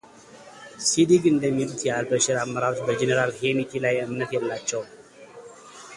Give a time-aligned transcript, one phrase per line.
[0.87, 4.89] ሲዲግ እንደሚሉት የአልበሽር አመራሮች በጄነራል ሄምቲ ላይ እምነት የላቸውም